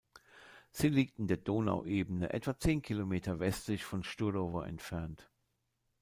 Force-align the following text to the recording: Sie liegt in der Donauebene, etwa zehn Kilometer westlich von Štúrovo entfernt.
Sie 0.71 0.89
liegt 0.89 1.19
in 1.19 1.27
der 1.27 1.37
Donauebene, 1.37 2.33
etwa 2.33 2.57
zehn 2.57 2.81
Kilometer 2.81 3.39
westlich 3.39 3.85
von 3.85 4.01
Štúrovo 4.03 4.61
entfernt. 4.65 5.29